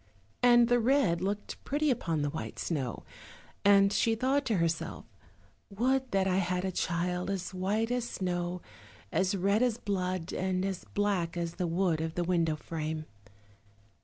[0.41, 3.03] And the red looked pretty upon the white snow,
[3.63, 5.05] and she thought to herself,
[5.69, 8.63] "Would that I had a child as white as snow,
[9.11, 13.05] as red as blood, and as black as the wood of the window frame."